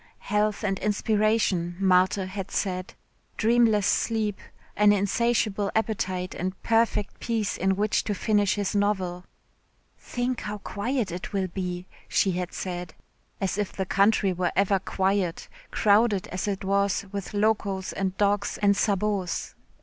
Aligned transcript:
Health 0.17 0.63
and 0.63 0.79
inspiration, 0.79 1.75
Marthe 1.79 2.27
had 2.27 2.49
said, 2.49 2.95
dreamless 3.37 3.85
sleep, 3.85 4.39
an 4.75 4.91
insatiable 4.91 5.69
appetite 5.75 6.33
and 6.33 6.59
perfect 6.63 7.19
peace 7.19 7.55
in 7.55 7.75
which 7.75 8.03
to 8.05 8.15
finish 8.15 8.55
his 8.55 8.73
novel. 8.73 9.25
"Think 9.99 10.41
how 10.41 10.57
quiet 10.57 11.11
it 11.11 11.33
will 11.33 11.49
be," 11.49 11.85
she 12.07 12.31
had 12.31 12.51
said. 12.51 12.95
As 13.39 13.59
if 13.59 13.71
the 13.73 13.85
country 13.85 14.33
were 14.33 14.51
ever 14.55 14.79
quiet, 14.79 15.47
crowded 15.69 16.27
as 16.29 16.47
it 16.47 16.63
was 16.63 17.05
with 17.11 17.35
locos 17.35 17.93
and 17.93 18.17
dogs 18.17 18.57
and 18.59 18.75
sabots. 18.75 19.53